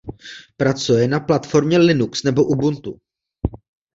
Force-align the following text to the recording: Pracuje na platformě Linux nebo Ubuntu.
Pracuje 0.57 1.07
na 1.07 1.19
platformě 1.19 1.77
Linux 1.77 2.23
nebo 2.23 2.43
Ubuntu. 2.43 2.97